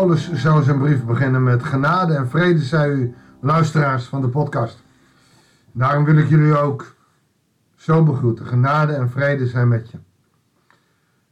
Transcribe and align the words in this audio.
Paulus 0.00 0.32
zou 0.32 0.62
zijn 0.62 0.78
brief 0.78 1.04
beginnen 1.04 1.42
met 1.42 1.64
genade 1.64 2.14
en 2.14 2.28
vrede 2.28 2.58
zij 2.58 2.88
u, 2.88 3.14
luisteraars 3.40 4.04
van 4.04 4.20
de 4.20 4.28
podcast. 4.28 4.82
Daarom 5.72 6.04
wil 6.04 6.16
ik 6.16 6.28
jullie 6.28 6.56
ook 6.56 6.94
zo 7.74 8.02
begroeten. 8.04 8.46
Genade 8.46 8.92
en 8.92 9.10
vrede 9.10 9.46
zijn 9.46 9.68
met 9.68 9.90
je. 9.90 9.98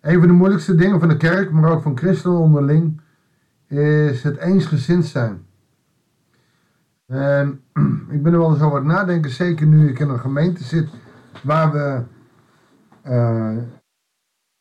Een 0.00 0.18
van 0.18 0.28
de 0.28 0.34
moeilijkste 0.34 0.74
dingen 0.74 1.00
van 1.00 1.08
de 1.08 1.16
kerk, 1.16 1.50
maar 1.50 1.70
ook 1.70 1.82
van 1.82 1.98
christenen 1.98 2.38
onderling, 2.38 3.00
is 3.68 4.22
het 4.22 4.36
eensgezind 4.36 5.04
zijn. 5.06 5.46
En 7.06 7.60
ik 8.16 8.22
ben 8.22 8.32
er 8.32 8.38
wel 8.38 8.50
eens 8.50 8.62
over 8.62 8.84
nadenken, 8.84 9.30
zeker 9.30 9.66
nu 9.66 9.88
ik 9.88 9.98
in 9.98 10.08
een 10.08 10.20
gemeente 10.20 10.64
zit 10.64 10.88
waar 11.42 11.72
we 11.72 12.02
uh, 13.06 13.62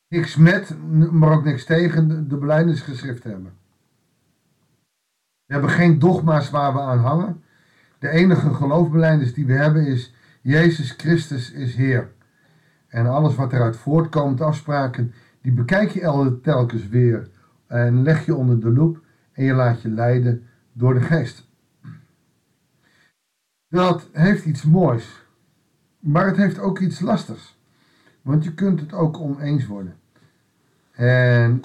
niks 0.07 0.35
met, 0.35 0.75
maar 1.11 1.31
ook 1.31 1.43
niks 1.43 1.65
tegen 1.65 2.07
de, 2.07 2.27
de 2.27 3.19
hebben. 3.23 3.56
We 5.47 5.53
hebben 5.53 5.71
geen 5.71 5.99
dogma's 5.99 6.49
waar 6.49 6.73
we 6.73 6.79
aan 6.79 6.99
hangen. 6.99 7.43
De 7.99 8.09
enige 8.09 8.53
geloofbeleiders 8.53 9.33
die 9.33 9.45
we 9.45 9.53
hebben 9.53 9.85
is 9.85 10.13
Jezus 10.41 10.91
Christus 10.91 11.51
is 11.51 11.75
Heer. 11.75 12.11
En 12.87 13.07
alles 13.07 13.35
wat 13.35 13.53
eruit 13.53 13.77
voortkomt, 13.77 14.41
afspraken, 14.41 15.13
die 15.41 15.51
bekijk 15.51 15.89
je 15.89 16.39
telkens 16.41 16.87
weer 16.87 17.29
en 17.67 18.03
leg 18.03 18.25
je 18.25 18.35
onder 18.35 18.59
de 18.59 18.69
loep 18.71 19.01
en 19.33 19.43
je 19.43 19.53
laat 19.53 19.81
je 19.81 19.89
leiden 19.89 20.47
door 20.73 20.93
de 20.93 21.01
geest. 21.01 21.47
Dat 23.69 24.09
heeft 24.11 24.45
iets 24.45 24.63
moois, 24.63 25.25
maar 25.99 26.25
het 26.25 26.37
heeft 26.37 26.59
ook 26.59 26.79
iets 26.79 26.99
lastigs. 26.99 27.59
Want 28.21 28.43
je 28.43 28.53
kunt 28.53 28.79
het 28.79 28.93
ook 28.93 29.19
oneens 29.19 29.65
worden. 29.65 29.95
En 30.91 31.61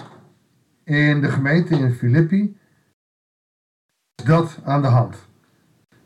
in 0.83 1.21
de 1.21 1.29
gemeente 1.29 1.75
in 1.75 1.91
Filippi 1.91 2.57
dat 4.15 4.57
aan 4.63 4.81
de 4.81 4.87
hand. 4.87 5.15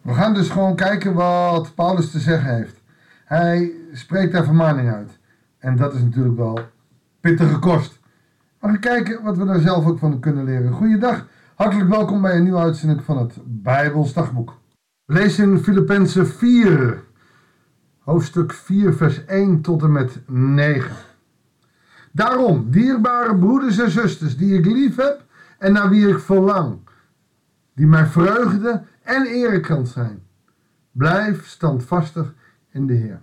We 0.01 0.13
gaan 0.13 0.33
dus 0.33 0.49
gewoon 0.49 0.75
kijken 0.75 1.13
wat 1.13 1.75
Paulus 1.75 2.11
te 2.11 2.19
zeggen 2.19 2.55
heeft. 2.55 2.81
Hij 3.25 3.71
spreekt 3.93 4.31
daar 4.31 4.43
vermaning 4.43 4.91
uit. 4.91 5.19
En 5.57 5.75
dat 5.75 5.93
is 5.93 6.01
natuurlijk 6.01 6.37
wel 6.37 6.59
pittige 7.19 7.59
kost. 7.59 7.99
We 8.59 8.67
gaan 8.67 8.79
kijken 8.79 9.23
wat 9.23 9.37
we 9.37 9.45
daar 9.45 9.59
zelf 9.59 9.85
ook 9.85 9.99
van 9.99 10.19
kunnen 10.19 10.43
leren. 10.43 10.71
Goeiedag, 10.71 11.27
hartelijk 11.55 11.89
welkom 11.89 12.21
bij 12.21 12.35
een 12.35 12.43
nieuwe 12.43 12.59
uitzending 12.59 13.03
van 13.03 13.17
het 13.17 13.37
Bijbels. 13.43 14.13
Lees 15.05 15.39
in 15.39 15.59
Filippenzen 15.59 16.27
4, 16.27 17.03
hoofdstuk 17.99 18.53
4, 18.53 18.93
vers 18.93 19.25
1 19.25 19.61
tot 19.61 19.83
en 19.83 19.91
met 19.91 20.21
9. 20.27 20.95
Daarom, 22.11 22.71
dierbare 22.71 23.37
broeders 23.37 23.77
en 23.79 23.91
zusters, 23.91 24.37
die 24.37 24.57
ik 24.57 24.65
lief 24.65 24.95
heb 24.95 25.25
en 25.57 25.73
naar 25.73 25.89
wie 25.89 26.07
ik 26.07 26.19
verlang, 26.19 26.79
die 27.77 27.87
mijn 27.87 28.07
vreugde 28.07 28.83
en 29.03 29.25
erekant 29.25 29.87
zijn, 29.87 30.23
blijf 30.91 31.47
standvastig 31.47 32.33
in 32.69 32.87
de 32.87 32.93
Heer. 32.93 33.21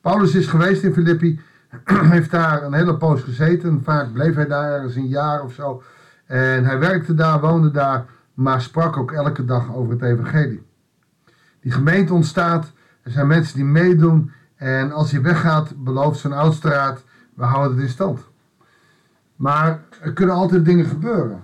Paulus 0.00 0.34
is 0.34 0.46
geweest 0.46 0.82
in 0.82 0.92
Filippi, 0.92 1.40
heeft 2.14 2.30
daar 2.30 2.62
een 2.62 2.72
hele 2.72 2.96
poos 2.96 3.22
gezeten. 3.22 3.82
Vaak 3.82 4.12
bleef 4.12 4.34
hij 4.34 4.46
daar 4.46 4.72
ergens 4.72 4.94
een 4.94 5.08
jaar 5.08 5.42
of 5.42 5.52
zo. 5.52 5.82
En 6.26 6.64
hij 6.64 6.78
werkte 6.78 7.14
daar, 7.14 7.40
woonde 7.40 7.70
daar, 7.70 8.04
maar 8.34 8.60
sprak 8.60 8.96
ook 8.96 9.12
elke 9.12 9.44
dag 9.44 9.74
over 9.74 9.92
het 9.92 10.02
evangelie. 10.02 10.66
Die 11.60 11.72
gemeente 11.72 12.14
ontstaat, 12.14 12.72
er 13.02 13.10
zijn 13.10 13.26
mensen 13.26 13.56
die 13.56 13.64
meedoen. 13.64 14.32
En 14.54 14.92
als 14.92 15.10
hij 15.10 15.22
weggaat, 15.22 15.84
belooft 15.84 16.20
zijn 16.20 16.32
oudstraat, 16.32 17.04
we 17.34 17.44
houden 17.44 17.76
het 17.76 17.86
in 17.86 17.92
stand. 17.92 18.20
Maar 19.36 19.80
er 20.00 20.12
kunnen 20.12 20.34
altijd 20.34 20.64
dingen 20.64 20.86
gebeuren. 20.86 21.42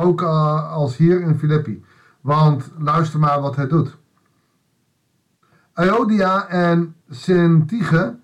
Ook 0.00 0.22
uh, 0.22 0.72
als 0.72 0.96
hier 0.96 1.20
in 1.20 1.38
Filippi. 1.38 1.84
Want 2.20 2.70
luister 2.78 3.18
maar 3.18 3.40
wat 3.40 3.56
hij 3.56 3.66
doet. 3.66 3.96
Iodia 5.74 6.48
en 6.48 6.94
Sintige, 7.08 8.18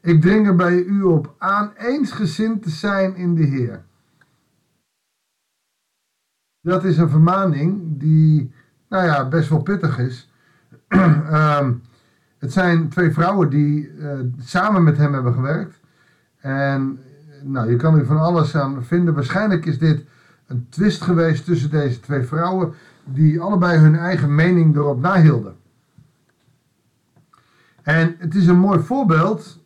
ik 0.00 0.20
dring 0.20 0.46
er 0.46 0.56
bij 0.56 0.82
u 0.82 1.02
op 1.02 1.34
aan 1.38 1.72
eensgezind 1.76 2.62
te 2.62 2.70
zijn 2.70 3.16
in 3.16 3.34
de 3.34 3.42
Heer. 3.42 3.82
Dat 6.60 6.84
is 6.84 6.98
een 6.98 7.08
vermaning 7.08 7.98
die, 8.00 8.52
nou 8.88 9.04
ja, 9.04 9.28
best 9.28 9.48
wel 9.48 9.62
pittig 9.62 9.98
is. 9.98 10.30
um, 10.88 11.82
het 12.38 12.52
zijn 12.52 12.88
twee 12.88 13.10
vrouwen 13.12 13.50
die 13.50 13.88
uh, 13.88 14.18
samen 14.38 14.82
met 14.82 14.96
hem 14.96 15.12
hebben 15.12 15.34
gewerkt. 15.34 15.80
En 16.40 17.00
nou, 17.42 17.70
je 17.70 17.76
kan 17.76 17.98
er 17.98 18.06
van 18.06 18.18
alles 18.18 18.56
aan 18.56 18.84
vinden. 18.84 19.14
Waarschijnlijk 19.14 19.66
is 19.66 19.78
dit 19.78 20.04
een 20.50 20.66
twist 20.68 21.02
geweest 21.02 21.44
tussen 21.44 21.70
deze 21.70 22.00
twee 22.00 22.22
vrouwen, 22.22 22.72
die 23.04 23.40
allebei 23.40 23.78
hun 23.78 23.96
eigen 23.96 24.34
mening 24.34 24.76
erop 24.76 25.00
nahielden. 25.00 25.56
En 27.82 28.14
het 28.18 28.34
is 28.34 28.46
een 28.46 28.58
mooi 28.58 28.80
voorbeeld 28.80 29.58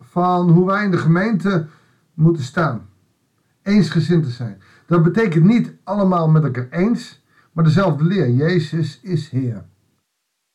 van 0.00 0.50
hoe 0.50 0.66
wij 0.66 0.84
in 0.84 0.90
de 0.90 0.98
gemeente 0.98 1.66
moeten 2.14 2.42
staan. 2.42 2.88
Eensgezind 3.62 4.24
te 4.24 4.30
zijn. 4.30 4.60
Dat 4.86 5.02
betekent 5.02 5.44
niet 5.44 5.72
allemaal 5.84 6.28
met 6.28 6.44
elkaar 6.44 6.68
eens, 6.70 7.24
maar 7.52 7.64
dezelfde 7.64 8.04
leer. 8.04 8.30
Jezus 8.30 9.00
is 9.02 9.28
Heer. 9.28 9.64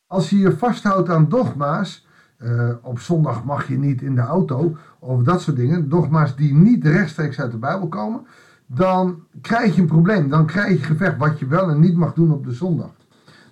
Als 0.06 0.30
je 0.30 0.38
je 0.38 0.56
vasthoudt 0.56 1.08
aan 1.08 1.28
dogma's, 1.28 2.06
uh, 2.38 2.70
op 2.82 2.98
zondag 2.98 3.44
mag 3.44 3.68
je 3.68 3.78
niet 3.78 4.02
in 4.02 4.14
de 4.14 4.20
auto, 4.20 4.76
of 4.98 5.22
dat 5.22 5.40
soort 5.40 5.56
dingen, 5.56 5.88
dogma's 5.88 6.36
die 6.36 6.54
niet 6.54 6.84
rechtstreeks 6.84 7.40
uit 7.40 7.50
de 7.50 7.58
Bijbel 7.58 7.88
komen, 7.88 8.26
dan 8.74 9.22
krijg 9.40 9.74
je 9.74 9.80
een 9.80 9.86
probleem. 9.86 10.28
Dan 10.28 10.46
krijg 10.46 10.78
je 10.78 10.84
gevecht 10.84 11.16
wat 11.16 11.38
je 11.38 11.46
wel 11.46 11.70
en 11.70 11.80
niet 11.80 11.96
mag 11.96 12.14
doen 12.14 12.32
op 12.32 12.44
de 12.44 12.52
zondag. 12.52 12.90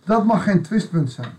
Dat 0.04 0.24
mag 0.24 0.44
geen 0.44 0.62
twistpunt 0.62 1.10
zijn. 1.10 1.32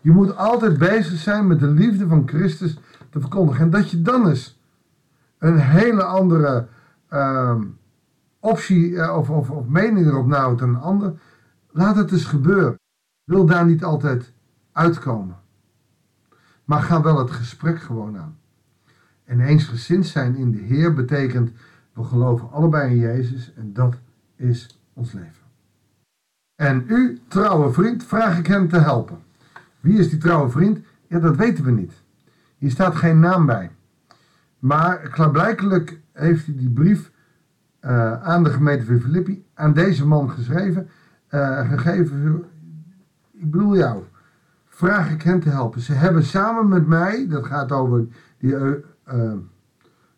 Je 0.00 0.10
moet 0.10 0.36
altijd 0.36 0.78
bezig 0.78 1.18
zijn 1.18 1.46
met 1.46 1.60
de 1.60 1.66
liefde 1.66 2.06
van 2.06 2.28
Christus 2.28 2.78
te 3.10 3.20
verkondigen. 3.20 3.64
En 3.64 3.70
dat 3.70 3.90
je 3.90 4.02
dan 4.02 4.28
eens 4.28 4.60
een 5.38 5.58
hele 5.58 6.04
andere 6.04 6.66
uh, 7.10 7.60
optie 8.40 8.90
uh, 8.90 9.16
of, 9.16 9.30
of, 9.30 9.50
of, 9.50 9.66
mening 9.66 10.06
erop 10.06 10.26
nahoudt 10.26 10.58
dan 10.58 10.68
een 10.68 10.80
ander. 10.80 11.20
Laat 11.70 11.96
het 11.96 12.12
eens 12.12 12.24
gebeuren. 12.24 12.78
Wil 13.24 13.46
daar 13.46 13.66
niet 13.66 13.84
altijd 13.84 14.32
uitkomen. 14.72 15.36
Maar 16.64 16.82
ga 16.82 17.02
wel 17.02 17.18
het 17.18 17.30
gesprek 17.30 17.80
gewoon 17.80 18.18
aan. 18.18 18.38
En 19.24 19.40
eensgezind 19.40 20.06
zijn 20.06 20.36
in 20.36 20.50
de 20.50 20.58
Heer 20.58 20.94
betekent 20.94 21.50
we 21.96 22.04
geloven 22.04 22.50
allebei 22.50 22.90
in 22.90 22.98
Jezus 22.98 23.52
en 23.54 23.72
dat 23.72 23.96
is 24.36 24.80
ons 24.92 25.12
leven. 25.12 25.44
En 26.54 26.84
u, 26.88 27.20
trouwe 27.28 27.72
vriend, 27.72 28.04
vraag 28.04 28.38
ik 28.38 28.46
hem 28.46 28.68
te 28.68 28.78
helpen. 28.78 29.18
Wie 29.80 29.98
is 29.98 30.10
die 30.10 30.18
trouwe 30.18 30.50
vriend? 30.50 30.78
Ja, 31.06 31.18
dat 31.18 31.36
weten 31.36 31.64
we 31.64 31.70
niet. 31.70 31.92
Hier 32.58 32.70
staat 32.70 32.96
geen 32.96 33.20
naam 33.20 33.46
bij. 33.46 33.70
Maar 34.58 34.96
klaarblijkelijk 34.96 36.00
heeft 36.12 36.46
hij 36.46 36.56
die 36.56 36.70
brief 36.70 37.10
uh, 37.80 38.22
aan 38.22 38.44
de 38.44 38.50
gemeente 38.50 38.84
van 38.84 39.00
Filippi, 39.00 39.44
aan 39.54 39.72
deze 39.72 40.06
man 40.06 40.30
geschreven, 40.30 40.88
uh, 41.30 41.70
gegeven. 41.70 42.44
Ik 43.32 43.50
bedoel 43.50 43.76
jou, 43.76 44.02
vraag 44.66 45.10
ik 45.10 45.22
hen 45.22 45.40
te 45.40 45.48
helpen. 45.48 45.80
Ze 45.80 45.92
hebben 45.92 46.24
samen 46.24 46.68
met 46.68 46.86
mij, 46.86 47.26
dat 47.28 47.46
gaat 47.46 47.72
over 47.72 48.06
die 48.38 48.52
uh, 48.52 49.32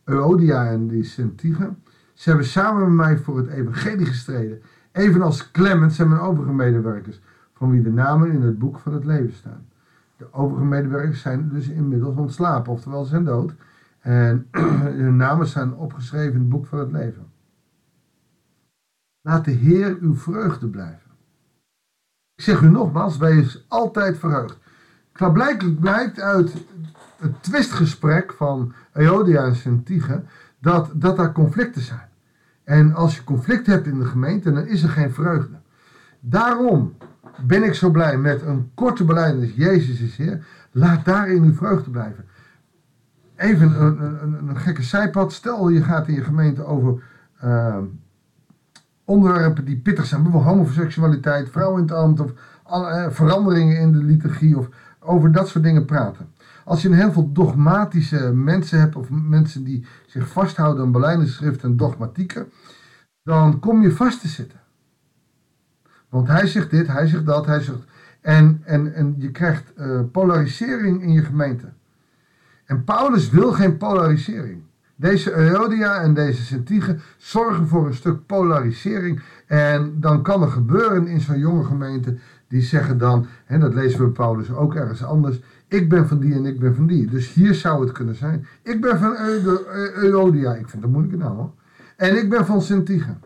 Euodia 0.08 0.66
en 0.66 0.86
die 0.86 1.04
Sintige, 1.04 1.74
ze 2.14 2.28
hebben 2.28 2.46
samen 2.46 2.82
met 2.82 3.06
mij 3.06 3.18
voor 3.18 3.36
het 3.36 3.48
evangelie 3.48 4.06
gestreden. 4.06 4.62
Evenals 4.92 5.50
Clemens 5.50 5.98
en 5.98 6.08
mijn 6.08 6.20
overige 6.20 6.52
medewerkers 6.52 7.20
van 7.54 7.70
wie 7.70 7.82
de 7.82 7.92
namen 7.92 8.30
in 8.30 8.42
het 8.42 8.58
boek 8.58 8.78
van 8.78 8.92
het 8.92 9.04
leven 9.04 9.34
staan. 9.34 9.66
De 10.16 10.32
overige 10.32 10.64
medewerkers 10.64 11.20
zijn 11.20 11.48
dus 11.48 11.68
inmiddels 11.68 12.16
ontslapen, 12.16 12.72
oftewel 12.72 13.04
zijn 13.04 13.24
dood. 13.24 13.54
En 14.00 14.46
hun 15.02 15.16
namen 15.16 15.46
zijn 15.46 15.74
opgeschreven 15.74 16.32
in 16.32 16.40
het 16.40 16.48
boek 16.48 16.66
van 16.66 16.78
het 16.78 16.92
leven. 16.92 17.26
Laat 19.20 19.44
de 19.44 19.50
Heer 19.50 19.98
uw 20.00 20.14
vreugde 20.14 20.68
blijven. 20.68 21.10
Ik 22.34 22.44
zeg 22.44 22.60
u 22.60 22.68
nogmaals, 22.70 23.16
wees 23.16 23.64
altijd 23.68 24.18
verheugd. 24.18 24.58
Klaarblijkelijk 25.12 25.80
blijkt 25.80 26.20
uit 26.20 26.52
het 27.16 27.42
twistgesprek 27.42 28.32
van 28.32 28.72
Eodia 28.98 29.44
en 29.44 29.56
Sintige 29.56 30.22
dat, 30.58 30.90
dat 30.94 31.16
daar 31.16 31.32
conflicten 31.32 31.82
zijn. 31.82 32.08
En 32.64 32.94
als 32.94 33.16
je 33.16 33.24
conflict 33.24 33.66
hebt 33.66 33.86
in 33.86 33.98
de 33.98 34.04
gemeente, 34.04 34.52
dan 34.52 34.66
is 34.66 34.82
er 34.82 34.88
geen 34.88 35.12
vreugde. 35.12 35.56
Daarom 36.20 36.96
ben 37.46 37.62
ik 37.62 37.74
zo 37.74 37.90
blij 37.90 38.18
met 38.18 38.42
een 38.42 38.70
korte 38.74 39.04
belijdenis. 39.04 39.54
Jezus 39.54 40.00
is 40.00 40.16
Heer. 40.16 40.46
Laat 40.70 41.04
daarin 41.04 41.42
uw 41.42 41.54
vreugde 41.54 41.90
blijven. 41.90 42.24
Even 43.36 43.82
een, 43.82 44.02
een, 44.02 44.48
een 44.48 44.56
gekke 44.56 44.82
zijpad. 44.82 45.32
Stel 45.32 45.68
je 45.68 45.82
gaat 45.82 46.08
in 46.08 46.14
je 46.14 46.24
gemeente 46.24 46.64
over 46.64 47.02
uh, 47.44 47.76
onderwerpen 49.04 49.64
die 49.64 49.76
pittig 49.76 50.06
zijn. 50.06 50.22
Bijvoorbeeld 50.22 50.54
homoseksualiteit, 50.54 51.50
vrouw 51.50 51.76
in 51.76 51.82
het 51.82 51.92
ambt 51.92 52.20
of 52.20 52.32
uh, 52.70 53.06
veranderingen 53.10 53.78
in 53.80 53.92
de 53.92 54.04
liturgie. 54.04 54.58
Of 54.58 54.68
over 55.00 55.32
dat 55.32 55.48
soort 55.48 55.64
dingen 55.64 55.84
praten. 55.84 56.32
Als 56.64 56.82
je 56.82 56.88
een 56.88 56.94
heel 56.94 57.12
veel 57.12 57.32
dogmatische 57.32 58.32
mensen 58.32 58.80
hebt 58.80 58.96
of 58.96 59.10
mensen 59.10 59.64
die 59.64 59.86
zich 60.06 60.28
vasthouden 60.28 60.84
aan 60.84 60.92
belijdenisschrift 60.92 61.62
en 61.62 61.76
dogmatieken 61.76 62.46
dan 63.28 63.58
kom 63.58 63.82
je 63.82 63.92
vast 63.92 64.20
te 64.20 64.28
zitten. 64.28 64.60
Want 66.08 66.28
hij 66.28 66.46
zegt 66.46 66.70
dit, 66.70 66.86
hij 66.86 67.06
zegt 67.06 67.26
dat, 67.26 67.46
hij 67.46 67.60
zegt. 67.60 67.84
En, 68.20 68.60
en, 68.64 68.94
en 68.94 69.14
je 69.18 69.30
krijgt 69.30 69.72
uh, 69.78 70.00
polarisering 70.12 71.02
in 71.02 71.12
je 71.12 71.22
gemeente. 71.22 71.72
En 72.64 72.84
Paulus 72.84 73.30
wil 73.30 73.52
geen 73.52 73.76
polarisering. 73.76 74.62
Deze 74.96 75.34
Erodia 75.34 76.00
en 76.00 76.14
deze 76.14 76.42
Sentige 76.42 76.96
zorgen 77.16 77.68
voor 77.68 77.86
een 77.86 77.94
stuk 77.94 78.26
polarisering. 78.26 79.22
En 79.46 80.00
dan 80.00 80.22
kan 80.22 80.42
er 80.42 80.50
gebeuren 80.50 81.06
in 81.06 81.20
zo'n 81.20 81.38
jonge 81.38 81.64
gemeente. 81.64 82.18
Die 82.48 82.62
zeggen 82.62 82.98
dan, 82.98 83.26
en 83.46 83.60
dat 83.60 83.74
lezen 83.74 84.00
we 84.00 84.10
Paulus 84.10 84.50
ook 84.50 84.74
ergens 84.74 85.04
anders. 85.04 85.40
Ik 85.68 85.88
ben 85.88 86.08
van 86.08 86.18
die 86.18 86.34
en 86.34 86.46
ik 86.46 86.60
ben 86.60 86.74
van 86.74 86.86
die. 86.86 87.06
Dus 87.06 87.32
hier 87.32 87.54
zou 87.54 87.80
het 87.84 87.92
kunnen 87.92 88.14
zijn. 88.14 88.46
Ik 88.62 88.80
ben 88.80 88.98
van 88.98 89.14
Erodia. 89.16 90.54
Ik 90.54 90.68
vind 90.68 90.82
dat 90.82 90.90
moeilijke 90.90 91.16
naam 91.16 91.36
hoor. 91.36 91.52
En 91.96 92.16
ik 92.16 92.30
ben 92.30 92.46
van 92.46 92.62
Sentige. 92.62 93.16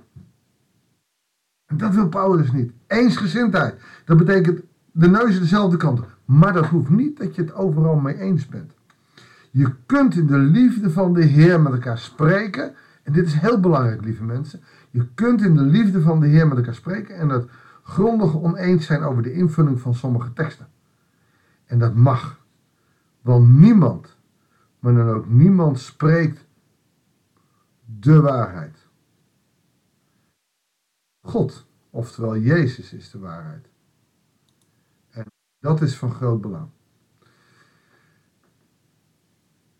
En 1.66 1.76
dat 1.76 1.94
wil 1.94 2.08
Paulus 2.08 2.52
niet. 2.52 2.72
Eensgezindheid. 2.86 3.74
Dat 4.04 4.16
betekent 4.16 4.60
de 4.92 5.08
neus 5.08 5.38
dezelfde 5.38 5.76
kant. 5.76 6.00
Maar 6.24 6.52
dat 6.52 6.66
hoeft 6.66 6.90
niet 6.90 7.18
dat 7.18 7.34
je 7.34 7.42
het 7.42 7.54
overal 7.54 7.96
mee 7.96 8.18
eens 8.18 8.46
bent. 8.46 8.72
Je 9.50 9.72
kunt 9.86 10.14
in 10.14 10.26
de 10.26 10.38
liefde 10.38 10.90
van 10.90 11.14
de 11.14 11.22
Heer 11.22 11.60
met 11.60 11.72
elkaar 11.72 11.98
spreken. 11.98 12.74
En 13.02 13.12
dit 13.12 13.26
is 13.26 13.34
heel 13.34 13.60
belangrijk, 13.60 14.04
lieve 14.04 14.24
mensen. 14.24 14.60
Je 14.90 15.06
kunt 15.14 15.42
in 15.42 15.54
de 15.54 15.62
liefde 15.62 16.00
van 16.00 16.20
de 16.20 16.26
Heer 16.26 16.48
met 16.48 16.56
elkaar 16.56 16.74
spreken 16.74 17.16
en 17.16 17.28
het 17.28 17.48
grondig 17.82 18.34
oneens 18.36 18.86
zijn 18.86 19.02
over 19.02 19.22
de 19.22 19.32
invulling 19.32 19.80
van 19.80 19.94
sommige 19.94 20.32
teksten. 20.32 20.68
En 21.64 21.78
dat 21.78 21.94
mag. 21.94 22.40
Want 23.20 23.48
niemand, 23.48 24.16
maar 24.78 24.94
dan 24.94 25.08
ook 25.08 25.28
niemand 25.28 25.80
spreekt 25.80 26.46
de 27.84 28.20
waarheid. 28.20 28.86
God, 31.20 31.66
oftewel 31.90 32.36
Jezus, 32.36 32.92
is 32.92 33.10
de 33.10 33.18
waarheid. 33.18 33.68
En 35.10 35.24
dat 35.58 35.80
is 35.80 35.96
van 35.98 36.12
groot 36.12 36.40
belang. 36.40 36.68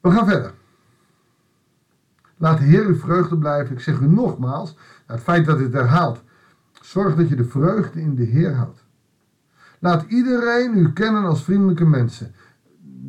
We 0.00 0.10
gaan 0.10 0.26
verder. 0.26 0.54
Laat 2.36 2.58
de 2.58 2.64
Heer 2.64 2.86
uw 2.86 2.96
vreugde 2.96 3.38
blijven. 3.38 3.74
Ik 3.74 3.80
zeg 3.80 4.00
u 4.00 4.08
nogmaals, 4.08 4.76
het 5.06 5.20
feit 5.20 5.46
dat 5.46 5.58
het 5.58 5.72
herhaalt, 5.72 6.22
zorg 6.84 7.14
dat 7.14 7.28
je 7.28 7.36
de 7.36 7.44
vreugde 7.44 8.00
in 8.00 8.14
de 8.14 8.24
Heer 8.24 8.54
houdt. 8.54 8.84
Laat 9.78 10.04
iedereen 10.08 10.76
u 10.76 10.92
kennen 10.92 11.24
als 11.24 11.44
vriendelijke 11.44 11.86
mensen. 11.86 12.34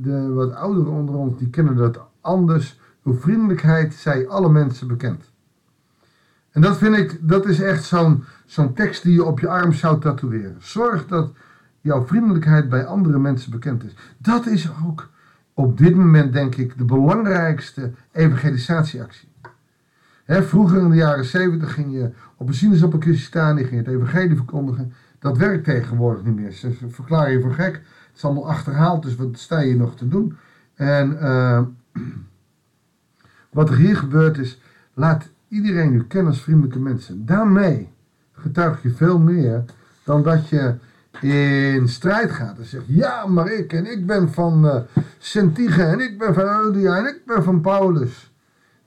De 0.02 0.28
wat 0.34 0.54
ouderen 0.54 0.92
onder 0.92 1.16
ons, 1.16 1.38
die 1.38 1.50
kennen 1.50 1.76
dat 1.76 2.00
anders. 2.22 2.80
Uw 3.04 3.14
vriendelijkheid 3.14 3.94
zij 3.94 4.28
alle 4.28 4.50
mensen 4.50 4.88
bekend. 4.88 5.32
En 6.52 6.62
dat 6.62 6.78
vind 6.78 6.98
ik, 6.98 7.20
dat 7.22 7.46
is 7.46 7.60
echt 7.60 7.84
zo'n 7.84 8.24
zo'n 8.46 8.74
tekst 8.74 9.04
die 9.04 9.14
je 9.14 9.24
op 9.24 9.40
je 9.40 9.48
arm 9.48 9.74
zou 9.74 10.00
tatoeëren. 10.00 10.56
Zorg 10.60 11.08
dat 11.08 11.32
jouw 11.82 12.06
vriendelijkheid 12.06 12.70
bij 12.70 12.86
andere 12.86 13.20
mensen 13.20 13.52
bekend 13.52 13.84
is. 13.84 13.96
Dat 14.18 14.46
is 14.46 14.70
ook 14.86 15.10
op 15.54 15.78
dit 15.78 15.96
moment, 15.96 16.34
denk 16.34 16.56
ik, 16.56 16.78
de 16.78 16.86
belangrijkste 16.86 17.92
evangelisatieactie. 18.12 19.33
Vroeger 20.28 20.82
in 20.82 20.90
de 20.90 20.96
jaren 20.96 21.26
70 21.26 21.74
ging 21.74 21.94
je 21.94 22.12
op 22.38 22.48
een 22.48 22.54
sinaasappelkistje 22.54 23.26
staan, 23.26 23.56
die 23.56 23.66
ging 23.66 23.86
het 23.86 23.96
evangelie 23.96 24.36
verkondigen. 24.36 24.94
Dat 25.20 25.38
werkt 25.38 25.64
tegenwoordig 25.64 26.24
niet 26.24 26.36
meer. 26.36 26.52
Ze 26.52 26.72
verklaren 26.88 27.32
je 27.32 27.42
voor 27.42 27.54
gek. 27.54 27.74
Het 27.74 28.16
is 28.16 28.24
allemaal 28.24 28.50
achterhaald, 28.50 29.04
dus 29.04 29.16
wat 29.16 29.38
sta 29.38 29.60
je 29.60 29.76
nog 29.76 29.96
te 29.96 30.08
doen? 30.08 30.38
En 30.76 31.18
uh, 31.22 31.62
wat 33.50 33.70
er 33.70 33.76
hier 33.76 33.98
gebeurt 33.98 34.38
is, 34.38 34.62
laat 34.94 35.30
iedereen 35.48 35.94
u 35.94 36.04
kennen 36.04 36.32
als 36.32 36.42
vriendelijke 36.42 36.80
mensen. 36.80 37.26
Daarmee 37.26 37.90
getuig 38.32 38.84
je 38.84 38.90
veel 38.90 39.20
meer 39.20 39.64
dan 40.04 40.24
dat 40.24 40.50
je 40.50 40.76
in 41.22 41.88
strijd 41.88 42.32
gaat 42.32 42.58
en 42.58 42.66
zegt: 42.66 42.84
Ja, 42.88 43.26
maar 43.26 43.52
ik 43.52 43.74
en 43.74 43.92
ik 43.92 44.06
ben 44.06 44.34
van 44.34 44.66
uh, 44.66 44.76
Sentige 45.18 45.84
en 45.84 46.00
ik 46.00 46.18
ben 46.18 46.34
van 46.34 46.44
Eudia 46.44 46.98
en 46.98 47.06
ik 47.06 47.22
ben 47.26 47.44
van 47.44 47.62
Paulus. 47.62 48.34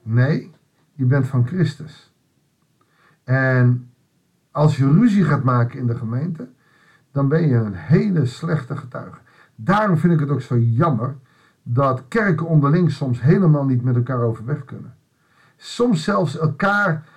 Nee, 0.02 0.50
je 0.96 1.04
bent 1.04 1.26
van 1.26 1.46
Christus. 1.46 2.14
En 3.24 3.90
als 4.50 4.76
je 4.76 4.92
ruzie 4.92 5.24
gaat 5.24 5.42
maken 5.42 5.78
in 5.78 5.86
de 5.86 5.96
gemeente, 5.96 6.48
dan 7.12 7.28
ben 7.28 7.48
je 7.48 7.54
een 7.54 7.74
hele 7.74 8.26
slechte 8.26 8.76
getuige. 8.76 9.18
Daarom 9.54 9.96
vind 9.96 10.12
ik 10.12 10.20
het 10.20 10.30
ook 10.30 10.40
zo 10.40 10.58
jammer 10.58 11.16
dat 11.62 12.08
kerken 12.08 12.46
onderling 12.46 12.90
soms 12.90 13.22
helemaal 13.22 13.64
niet 13.64 13.82
met 13.82 13.96
elkaar 13.96 14.20
overweg 14.20 14.64
kunnen. 14.64 14.94
Soms 15.56 16.04
zelfs 16.04 16.38
elkaar 16.38 17.08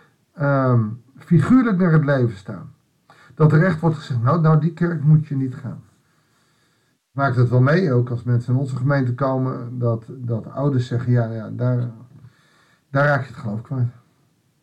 um, 0.41 1.01
figuurlijk 1.15 1.77
naar 1.77 1.91
het 1.91 2.05
leven 2.05 2.37
staan. 2.37 2.73
Dat 3.35 3.53
er 3.53 3.63
echt 3.63 3.79
wordt 3.79 3.97
gezegd, 3.97 4.21
nou, 4.21 4.41
nou 4.41 4.59
die 4.59 4.73
kerk 4.73 5.03
moet 5.03 5.27
je 5.27 5.35
niet 5.35 5.55
gaan. 5.55 5.83
Maakt 7.11 7.35
het 7.35 7.49
wel 7.49 7.61
mee, 7.61 7.93
ook 7.93 8.09
als 8.09 8.23
mensen 8.23 8.53
in 8.53 8.59
onze 8.59 8.75
gemeente 8.75 9.13
komen, 9.13 9.79
dat, 9.79 10.05
dat 10.09 10.47
ouders 10.51 10.87
zeggen, 10.87 11.11
ja, 11.11 11.31
ja 11.31 11.49
daar, 11.49 11.89
daar 12.89 13.05
raak 13.05 13.21
je 13.21 13.27
het 13.27 13.37
geloof 13.41 13.61
kwijt. 13.61 13.91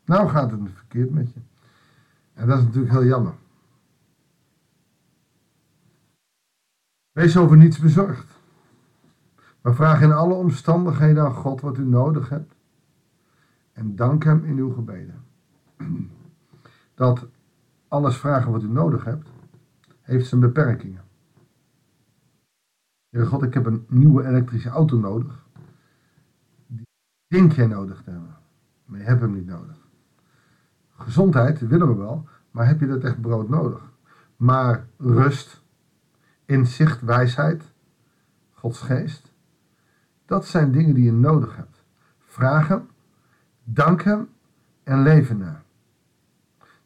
Nou 0.05 0.28
gaat 0.28 0.50
het 0.50 0.61
verkeerd 0.75 1.11
met 1.11 1.32
je. 1.32 1.40
En 2.34 2.46
dat 2.46 2.58
is 2.58 2.64
natuurlijk 2.64 2.93
heel 2.93 3.05
jammer. 3.05 3.34
Wees 7.12 7.37
over 7.37 7.56
niets 7.56 7.78
bezorgd. 7.78 8.37
Maar 9.61 9.75
vraag 9.75 10.00
in 10.00 10.12
alle 10.12 10.34
omstandigheden 10.34 11.25
aan 11.25 11.34
God 11.34 11.61
wat 11.61 11.78
u 11.78 11.84
nodig 11.84 12.28
hebt. 12.28 12.55
En 13.73 13.96
dank 13.96 14.25
Hem 14.25 14.44
in 14.44 14.58
uw 14.58 14.72
gebeden. 14.72 15.25
Dat 16.94 17.26
alles 17.88 18.17
vragen 18.17 18.52
wat 18.52 18.62
u 18.62 18.69
nodig 18.69 19.05
hebt, 19.05 19.29
heeft 20.00 20.26
zijn 20.26 20.40
beperkingen. 20.40 21.05
Heer 23.08 23.26
God, 23.26 23.43
ik 23.43 23.55
heb 23.55 23.67
een 23.67 23.84
nieuwe 23.88 24.26
elektrische 24.26 24.69
auto 24.69 24.99
nodig. 24.99 25.46
Die 26.67 26.87
denk 27.26 27.52
jij 27.52 27.67
nodig 27.67 28.02
te 28.02 28.11
hebben. 29.06 29.29
Hem 29.29 29.38
niet 29.38 29.47
nodig. 29.47 29.76
Gezondheid 30.97 31.61
willen 31.61 31.88
we 31.88 31.94
wel, 31.94 32.29
maar 32.50 32.67
heb 32.67 32.81
je 32.81 32.87
dat 32.87 33.03
echt 33.03 33.20
brood 33.20 33.49
nodig? 33.49 33.93
Maar 34.37 34.87
rust, 34.99 35.62
inzicht, 36.44 37.00
wijsheid, 37.00 37.62
Gods 38.53 38.81
geest, 38.81 39.32
dat 40.26 40.46
zijn 40.46 40.72
dingen 40.72 40.94
die 40.94 41.05
je 41.05 41.13
nodig 41.13 41.56
hebt. 41.56 41.84
Vraag 42.19 42.69
hem, 42.69 42.89
dank 43.65 44.03
hem 44.03 44.29
en 44.82 45.03
leven 45.03 45.39
naar. 45.39 45.63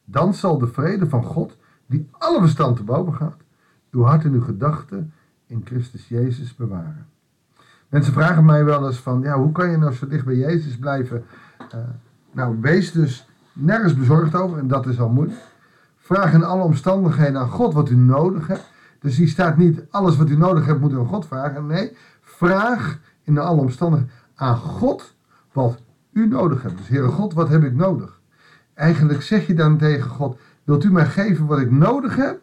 Dan 0.05 0.35
zal 0.35 0.59
de 0.59 0.67
vrede 0.67 1.09
van 1.09 1.25
God, 1.25 1.57
die 1.87 2.09
alle 2.11 2.41
verstand 2.41 2.85
boven 2.85 3.15
gaat, 3.15 3.43
uw 3.91 4.03
hart 4.03 4.25
en 4.25 4.33
uw 4.33 4.43
gedachten 4.43 5.13
in 5.47 5.61
Christus 5.65 6.09
Jezus 6.09 6.55
bewaren. 6.55 7.07
Mensen 7.89 8.13
vragen 8.13 8.45
mij 8.45 8.65
wel 8.65 8.87
eens 8.87 8.99
van, 8.99 9.21
ja, 9.21 9.39
hoe 9.39 9.53
kan 9.53 9.71
je 9.71 9.77
nou 9.77 9.93
zo 9.93 10.07
dicht 10.07 10.25
bij 10.25 10.37
Jezus 10.37 10.79
blijven? 10.79 11.25
Uh, 11.75 11.81
nou, 12.33 12.57
wees 12.61 12.93
dus 12.93 13.29
nergens 13.53 13.95
bezorgd 13.95 14.35
over, 14.35 14.59
en 14.59 14.69
dat 14.69 14.87
is 14.87 15.01
al 15.01 15.09
moeilijk. 15.09 15.39
Vraag 15.97 16.33
in 16.33 16.45
alle 16.45 16.63
omstandigheden 16.63 17.41
aan 17.41 17.49
God 17.49 17.75
wat 17.75 17.91
u 17.91 17.97
nodig 17.97 18.47
hebt. 18.47 18.71
Dus 19.01 19.17
hier 19.17 19.29
staat 19.29 19.57
niet, 19.57 19.85
alles 19.91 20.17
wat 20.17 20.29
u 20.29 20.37
nodig 20.37 20.67
hebt 20.67 20.81
moet 20.81 20.93
u 20.93 20.99
aan 20.99 21.07
God 21.07 21.27
vragen. 21.27 21.67
Nee, 21.67 21.97
vraag 22.21 22.99
in 23.25 23.39
alle 23.39 23.61
omstandigheden 23.61 24.15
aan 24.35 24.57
God 24.57 25.15
wat 25.53 25.83
u 26.13 26.29
nodig 26.29 26.63
hebt. 26.63 26.77
Dus 26.77 26.89
Heere 26.89 27.09
God, 27.09 27.35
wat 27.35 27.49
heb 27.49 27.65
ik 27.65 27.75
nodig? 27.75 28.21
Eigenlijk 28.75 29.23
zeg 29.23 29.47
je 29.47 29.55
dan 29.55 29.79
tegen 29.79 30.11
God, 30.11 30.39
wilt 30.65 30.85
u 30.85 30.93
mij 30.93 31.07
geven 31.07 31.47
wat 31.47 31.59
ik 31.59 31.71
nodig 31.71 32.17
heb? 32.17 32.43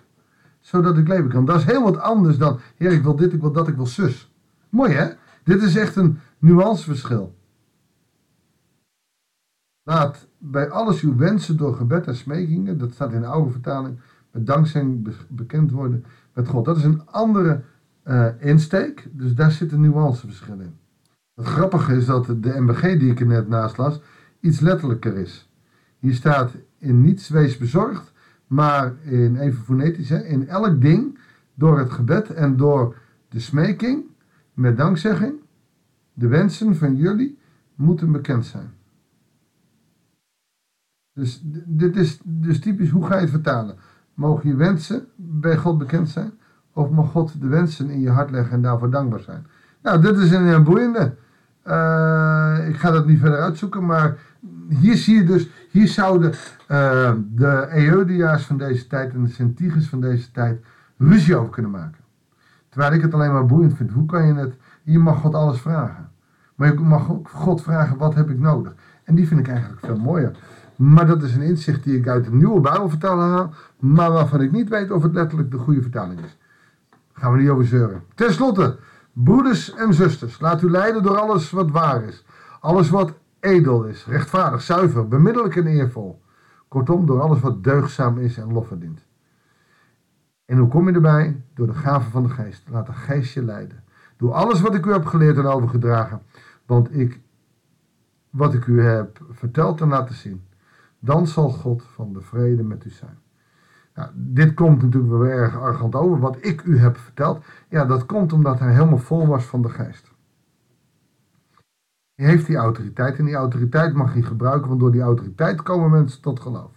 Zodat 0.60 0.98
ik 0.98 1.08
leven 1.08 1.30
kan. 1.30 1.46
Dat 1.46 1.58
is 1.58 1.66
heel 1.66 1.84
wat 1.84 1.98
anders 1.98 2.38
dan, 2.38 2.60
Heer, 2.76 2.92
ik 2.92 3.04
wil 3.04 3.16
dit, 3.16 3.34
ik 3.34 3.42
wil 3.42 3.52
dat, 3.52 3.68
ik 3.68 3.76
wil 3.76 3.88
zus. 3.88 4.32
Mooi 4.70 4.94
hè? 4.94 5.08
Dit 5.44 5.62
is 5.62 5.76
echt 5.76 5.96
een 5.96 6.20
nuanceverschil. 6.38 7.37
Laat 9.88 10.28
bij 10.38 10.70
alles 10.70 11.02
uw 11.02 11.16
wensen 11.16 11.58
door 11.58 11.76
gebed 11.76 12.08
en 12.08 12.16
smekingen, 12.16 12.78
dat 12.78 12.94
staat 12.94 13.14
in 13.14 13.22
de 13.22 13.28
oude 13.28 13.52
vertaling, 13.52 14.00
met 14.32 14.46
dankzij 14.46 15.02
bekend 15.28 15.72
worden 15.72 16.06
met 16.34 16.48
God. 16.48 16.66
Dat 16.66 16.78
is 16.78 16.84
een 16.84 17.06
andere 17.06 17.62
uh, 18.08 18.28
insteek, 18.40 19.08
dus 19.12 19.36
daar 19.36 19.52
zit 19.52 19.72
een 19.72 19.82
nuanceverschil 19.82 20.60
in. 20.60 20.76
Het 21.36 21.46
grappige 21.46 21.96
is 21.96 22.06
dat 22.06 22.26
de 22.26 22.60
MBG 22.60 22.82
die 22.82 23.12
ik 23.12 23.20
er 23.20 23.26
net 23.26 23.48
naast 23.48 23.78
las, 23.78 24.02
iets 24.40 24.60
letterlijker 24.60 25.18
is. 25.18 25.50
Hier 26.00 26.14
staat 26.14 26.52
in 26.78 27.02
niets 27.02 27.30
wees 27.30 27.58
bezorgd, 27.58 28.14
maar 28.48 28.94
in 29.04 29.38
even 29.38 29.64
fonetisch, 29.64 30.10
hè, 30.10 30.24
in 30.24 30.48
elk 30.48 30.82
ding 30.82 31.20
door 31.54 31.80
het 31.80 31.92
gebed 31.92 32.34
en 32.34 32.58
door 32.58 32.96
de 33.30 33.40
smeking 33.40 34.04
met 34.54 34.78
dankzegging, 34.78 35.34
de 36.14 36.28
wensen 36.28 36.76
van 36.76 36.96
jullie 36.96 37.38
moeten 37.76 38.12
bekend 38.12 38.46
zijn. 38.46 38.77
Dus 41.18 41.42
dit 41.66 41.96
is 41.96 42.20
dus 42.24 42.60
typisch, 42.60 42.90
hoe 42.90 43.06
ga 43.06 43.16
je 43.16 43.22
het 43.22 43.30
vertalen? 43.30 43.76
Mogen 44.14 44.50
je 44.50 44.56
wensen 44.56 45.06
bij 45.16 45.58
God 45.58 45.78
bekend 45.78 46.10
zijn? 46.10 46.32
Of 46.74 46.90
mag 46.90 47.12
God 47.12 47.42
de 47.42 47.48
wensen 47.48 47.90
in 47.90 48.00
je 48.00 48.10
hart 48.10 48.32
leggen 48.32 48.54
en 48.54 48.62
daarvoor 48.62 48.90
dankbaar 48.90 49.20
zijn? 49.20 49.48
Nou, 49.82 50.02
dit 50.02 50.18
is 50.18 50.32
een 50.32 50.64
boeiende. 50.64 51.16
Uh, 51.68 52.68
ik 52.68 52.76
ga 52.76 52.92
dat 52.92 53.08
niet 53.08 53.20
verder 53.20 53.40
uitzoeken, 53.40 53.86
maar 53.86 54.18
hier 54.70 54.96
zie 54.96 55.16
je 55.16 55.24
dus, 55.24 55.50
hier 55.72 55.88
zouden 55.88 56.32
uh, 56.72 57.12
de 57.34 57.68
Eodia's 57.70 58.46
van 58.46 58.58
deze 58.58 58.88
tijd 58.88 59.14
en 59.14 59.24
de 59.24 59.30
Centiges 59.30 59.88
van 59.88 60.02
deze 60.02 60.32
tijd 60.32 60.66
ruzie 60.98 61.36
over 61.36 61.52
kunnen 61.52 61.72
maken. 61.72 62.04
Terwijl 62.70 62.94
ik 62.94 63.02
het 63.02 63.14
alleen 63.14 63.34
maar 63.34 63.46
boeiend 63.46 63.78
vind. 63.78 63.92
Hoe 63.92 64.06
kan 64.06 64.28
je 64.28 64.34
het... 64.34 64.56
Je 64.84 65.00
mag 65.00 65.20
God 65.20 65.36
alles 65.36 65.60
vragen. 65.60 66.10
Maar 66.56 66.74
je 66.74 66.80
mag 66.80 67.12
ook 67.12 67.30
God 67.30 67.62
vragen, 67.62 67.98
wat 67.98 68.16
heb 68.16 68.30
ik 68.30 68.40
nodig? 68.40 68.76
En 69.04 69.16
die 69.16 69.28
vind 69.28 69.40
ik 69.40 69.48
eigenlijk 69.48 69.80
veel 69.80 69.98
mooier. 69.98 70.38
Maar 70.78 71.08
dat 71.08 71.24
is 71.24 71.36
een 71.36 71.42
inzicht 71.42 71.84
die 71.84 71.98
ik 71.98 72.08
uit 72.08 72.24
de 72.26 72.34
nieuwe 72.34 72.60
Bijbelvertaling 72.60 73.32
haal. 73.32 73.54
Maar 73.80 74.12
waarvan 74.12 74.42
ik 74.42 74.52
niet 74.52 74.70
weet 74.70 74.92
of 74.92 75.04
het 75.04 75.14
letterlijk 75.14 75.52
de 75.52 75.58
goede 75.58 75.82
vertaling 75.82 76.20
is. 76.20 76.38
Gaan 77.14 77.32
we 77.32 77.38
niet 77.38 77.50
over 77.50 77.66
zeuren. 77.66 78.04
Ten 78.16 78.34
slotte, 78.34 78.78
broeders 79.14 79.74
en 79.74 79.94
zusters, 79.94 80.40
laat 80.40 80.62
u 80.62 80.70
leiden 80.70 81.04
door 81.04 81.18
alles 81.18 81.52
wat 81.52 81.72
waar 81.72 82.04
is. 82.04 82.26
Alles 82.60 82.90
wat 82.90 83.14
edel 83.40 83.84
is, 83.84 84.06
rechtvaardig, 84.06 84.62
zuiver, 84.62 85.08
bemiddelijk 85.08 85.56
en 85.56 85.68
eervol. 85.68 86.22
Kortom, 86.68 87.06
door 87.06 87.22
alles 87.22 87.40
wat 87.40 87.64
deugzaam 87.64 88.18
is 88.18 88.38
en 88.38 88.54
lof 88.54 88.68
verdient. 88.68 89.06
En 90.46 90.58
hoe 90.58 90.68
kom 90.68 90.88
je 90.88 90.96
erbij? 90.96 91.44
Door 91.54 91.68
de 91.68 91.74
gave 91.74 92.10
van 92.10 92.24
de 92.24 92.30
geest. 92.30 92.64
Laat 92.70 92.86
de 92.86 92.94
geest 92.94 93.34
je 93.34 93.44
leiden. 93.44 93.84
Doe 94.18 94.32
alles 94.32 94.62
wat 94.62 94.76
ik 94.76 94.86
u 94.86 94.92
heb 94.92 95.06
geleerd 95.06 95.38
en 95.38 95.46
overgedragen. 95.46 96.22
Want 96.66 96.96
ik, 96.96 97.20
wat 98.30 98.54
ik 98.54 98.66
u 98.66 98.82
heb 98.82 99.20
verteld 99.30 99.82
en 99.82 99.88
laten 99.88 100.16
zien. 100.16 100.46
Dan 101.00 101.28
zal 101.28 101.50
God 101.50 101.84
van 101.84 102.14
de 102.14 102.22
vrede 102.22 102.64
met 102.64 102.86
u 102.86 102.90
zijn. 102.90 103.18
Nou, 103.94 104.10
dit 104.14 104.54
komt 104.54 104.82
natuurlijk 104.82 105.12
wel 105.12 105.26
erg 105.26 105.58
arrogant 105.60 105.96
over. 105.96 106.20
Wat 106.20 106.38
ik 106.42 106.64
u 106.64 106.80
heb 106.80 106.98
verteld. 106.98 107.46
Ja, 107.70 107.86
dat 107.86 108.06
komt 108.06 108.34
omdat 108.34 108.60
hij 108.60 108.74
helemaal 108.74 108.98
vol 108.98 109.28
was 109.28 109.46
van 109.46 109.62
de 109.62 109.70
geest. 109.70 110.12
Hij 112.16 112.26
heeft 112.26 112.46
die 112.46 112.56
autoriteit 112.56 113.18
en 113.18 113.26
die 113.26 113.36
autoriteit 113.36 113.94
mag 113.94 114.14
hij 114.14 114.22
gebruiken, 114.22 114.68
want 114.68 114.80
door 114.80 114.92
die 114.92 115.02
autoriteit 115.02 115.62
komen 115.62 115.90
mensen 115.90 116.22
tot 116.22 116.40
geloof. 116.40 116.72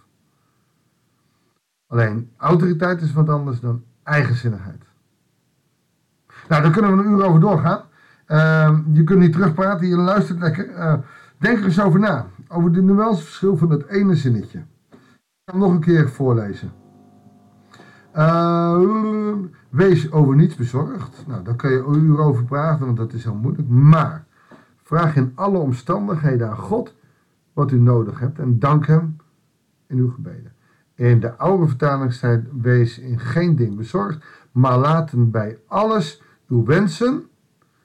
Alleen, 1.87 2.31
autoriteit 2.37 3.01
is 3.01 3.13
wat 3.13 3.29
anders 3.29 3.59
dan 3.59 3.83
eigenzinnigheid. 4.03 4.83
Nou, 6.47 6.61
daar 6.61 6.71
kunnen 6.71 6.97
we 6.97 7.03
een 7.03 7.11
uur 7.11 7.25
over 7.25 7.39
doorgaan. 7.39 7.81
Uh, 8.27 8.79
je 8.91 9.03
kunt 9.03 9.19
niet 9.19 9.33
terugpraten, 9.33 9.87
je 9.87 9.95
luistert 9.95 10.39
lekker. 10.39 10.69
Uh, 10.69 10.93
denk 11.37 11.57
er 11.57 11.65
eens 11.65 11.81
over 11.81 11.99
na, 11.99 12.25
over 12.51 12.71
de 12.71 12.81
nuanceverschil 12.81 13.57
van 13.57 13.69
het 13.69 13.87
ene 13.87 14.15
zinnetje. 14.15 14.57
Ik 14.89 14.97
ga 15.45 15.51
hem 15.51 15.59
nog 15.59 15.71
een 15.71 15.79
keer 15.79 16.09
voorlezen. 16.09 16.71
Uh, 18.15 19.35
wees 19.69 20.11
over 20.11 20.35
niets 20.35 20.55
bezorgd. 20.55 21.23
Nou, 21.27 21.43
daar 21.43 21.55
kun 21.55 21.71
je 21.71 21.85
uur 21.95 22.19
over 22.19 22.43
praten, 22.43 22.85
want 22.85 22.97
dat 22.97 23.13
is 23.13 23.23
heel 23.23 23.35
moeilijk. 23.35 23.67
Maar 23.67 24.25
vraag 24.83 25.15
in 25.15 25.31
alle 25.35 25.57
omstandigheden 25.57 26.49
aan 26.49 26.57
God 26.57 26.95
wat 27.53 27.71
u 27.71 27.79
nodig 27.79 28.19
hebt 28.19 28.39
en 28.39 28.59
dank 28.59 28.87
Hem 28.87 29.15
in 29.87 29.97
uw 29.97 30.09
gebeden. 30.09 30.53
In 30.95 31.19
de 31.19 31.37
oude 31.37 31.67
vertaling 31.67 32.47
Wees 32.61 32.99
in 32.99 33.19
geen 33.19 33.55
ding 33.55 33.75
bezorgd, 33.75 34.25
maar 34.51 34.77
laten 34.77 35.31
bij 35.31 35.59
alles 35.67 36.21
uw 36.47 36.65
wensen 36.65 37.23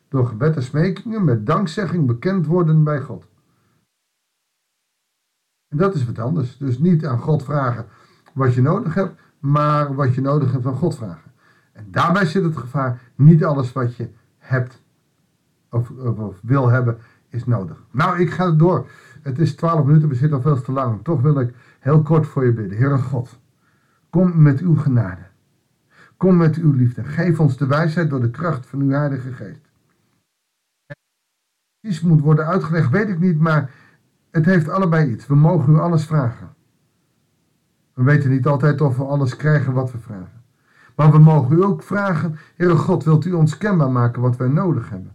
door 0.08 0.26
gebed 0.26 0.56
en 0.56 0.62
smekingen 0.62 1.24
met 1.24 1.46
dankzegging 1.46 2.06
bekend 2.06 2.46
worden 2.46 2.84
bij 2.84 3.00
God. 3.00 3.26
En 5.68 5.76
dat 5.76 5.94
is 5.94 6.06
wat 6.06 6.18
anders. 6.18 6.56
Dus 6.56 6.78
niet 6.78 7.06
aan 7.06 7.18
God 7.18 7.44
vragen 7.44 7.86
wat 8.32 8.54
je 8.54 8.62
nodig 8.62 8.94
hebt, 8.94 9.20
maar 9.38 9.94
wat 9.94 10.14
je 10.14 10.20
nodig 10.20 10.52
hebt 10.52 10.62
van 10.62 10.74
God 10.74 10.96
vragen. 10.96 11.30
En 11.72 11.86
daarbij 11.90 12.26
zit 12.26 12.44
het 12.44 12.56
gevaar, 12.56 13.00
niet 13.14 13.44
alles 13.44 13.72
wat 13.72 13.96
je 13.96 14.08
hebt 14.38 14.82
of, 15.70 15.90
of, 15.90 16.38
wil 16.42 16.68
hebben, 16.68 16.98
is 17.28 17.46
nodig. 17.46 17.84
Nou, 17.90 18.20
ik 18.20 18.30
ga 18.30 18.50
door. 18.50 18.90
Het 19.22 19.38
is 19.38 19.54
12 19.54 19.86
minuten, 19.86 20.08
we 20.08 20.14
zitten 20.14 20.36
al 20.36 20.42
veel 20.42 20.62
te 20.62 20.72
lang. 20.72 21.04
Toch 21.04 21.20
wil 21.20 21.40
ik 21.40 21.54
heel 21.78 22.02
kort 22.02 22.26
voor 22.26 22.44
je 22.44 22.52
bidden. 22.52 22.78
Heere 22.78 22.98
God, 22.98 23.38
kom 24.10 24.42
met 24.42 24.60
uw 24.60 24.74
genade. 24.74 25.26
Kom 26.16 26.36
met 26.36 26.56
uw 26.56 26.72
liefde. 26.72 27.04
Geef 27.04 27.40
ons 27.40 27.56
de 27.56 27.66
wijsheid 27.66 28.10
door 28.10 28.20
de 28.20 28.30
kracht 28.30 28.66
van 28.66 28.80
uw 28.80 28.90
Heilige 28.90 29.32
Geest. 29.32 29.60
Iets 31.80 32.00
moet 32.00 32.20
worden 32.20 32.46
uitgelegd, 32.46 32.90
weet 32.90 33.08
ik 33.08 33.18
niet, 33.18 33.38
maar 33.38 33.70
het 34.36 34.44
heeft 34.44 34.68
allebei 34.68 35.10
iets. 35.10 35.26
We 35.26 35.34
mogen 35.34 35.72
u 35.72 35.78
alles 35.78 36.04
vragen. 36.04 36.54
We 37.94 38.02
weten 38.02 38.30
niet 38.30 38.46
altijd 38.46 38.80
of 38.80 38.96
we 38.96 39.04
alles 39.04 39.36
krijgen 39.36 39.72
wat 39.72 39.92
we 39.92 39.98
vragen. 39.98 40.42
Maar 40.96 41.10
we 41.10 41.18
mogen 41.18 41.56
u 41.56 41.64
ook 41.64 41.82
vragen, 41.82 42.38
Heere 42.56 42.76
God, 42.76 43.04
wilt 43.04 43.24
u 43.24 43.32
ons 43.32 43.58
kenbaar 43.58 43.90
maken 43.90 44.22
wat 44.22 44.36
wij 44.36 44.48
nodig 44.48 44.90
hebben? 44.90 45.12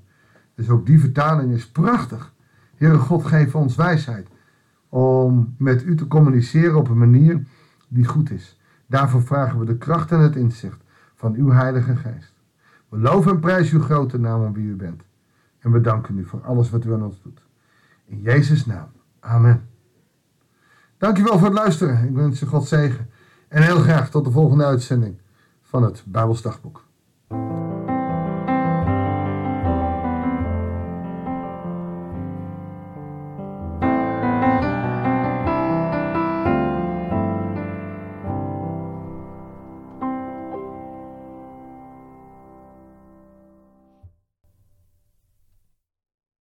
Dus 0.55 0.69
ook 0.69 0.85
die 0.85 0.99
vertaling 0.99 1.51
is 1.51 1.67
prachtig. 1.67 2.33
Heere 2.75 2.97
God, 2.97 3.25
geef 3.25 3.55
ons 3.55 3.75
wijsheid 3.75 4.27
om 4.89 5.55
met 5.57 5.83
u 5.83 5.95
te 5.95 6.07
communiceren 6.07 6.75
op 6.75 6.89
een 6.89 6.97
manier 6.97 7.43
die 7.87 8.05
goed 8.05 8.31
is. 8.31 8.59
Daarvoor 8.87 9.23
vragen 9.23 9.59
we 9.59 9.65
de 9.65 9.77
kracht 9.77 10.11
en 10.11 10.19
het 10.19 10.35
inzicht 10.35 10.83
van 11.15 11.33
uw 11.33 11.49
Heilige 11.49 11.95
Geest. 11.95 12.33
We 12.89 12.97
loven 12.97 13.31
en 13.31 13.39
prijzen 13.39 13.77
uw 13.77 13.83
grote 13.83 14.19
naam 14.19 14.43
om 14.43 14.53
wie 14.53 14.67
u 14.67 14.75
bent. 14.75 15.03
En 15.59 15.71
we 15.71 15.81
danken 15.81 16.17
u 16.17 16.25
voor 16.25 16.41
alles 16.41 16.69
wat 16.69 16.85
u 16.85 16.93
aan 16.93 17.03
ons 17.03 17.21
doet. 17.21 17.41
In 18.05 18.21
Jezus' 18.21 18.65
naam. 18.65 18.87
Amen. 19.21 19.69
Dankjewel 20.97 21.37
voor 21.37 21.47
het 21.47 21.57
luisteren. 21.57 22.07
Ik 22.07 22.15
wens 22.15 22.39
je 22.39 22.45
God 22.45 22.67
zegen. 22.67 23.09
En 23.47 23.63
heel 23.63 23.79
graag 23.79 24.09
tot 24.09 24.25
de 24.25 24.31
volgende 24.31 24.65
uitzending 24.65 25.21
van 25.61 25.83
het 25.83 26.03
Bijbelsdagboek. 26.05 26.85